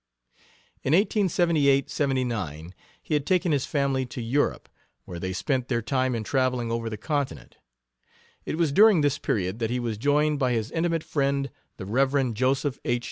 In 0.81 0.93
1878 0.93 1.87
79 1.87 2.73
he 3.03 3.13
had 3.13 3.23
taken 3.27 3.51
his 3.51 3.67
family 3.67 4.03
to 4.07 4.19
Europe, 4.19 4.67
where 5.05 5.19
they 5.19 5.31
spent 5.31 5.67
their 5.67 5.83
time 5.83 6.15
in 6.15 6.23
traveling 6.23 6.71
over 6.71 6.89
the 6.89 6.97
Continent. 6.97 7.57
It 8.43 8.57
was 8.57 8.71
during 8.71 9.01
this 9.01 9.19
period 9.19 9.59
that 9.59 9.69
he 9.69 9.79
was 9.79 9.99
joined 9.99 10.39
by 10.39 10.53
his 10.53 10.71
intimate 10.71 11.03
friend, 11.03 11.51
the 11.77 11.85
Rev. 11.85 12.33
Joseph 12.33 12.79
H. 12.83 12.99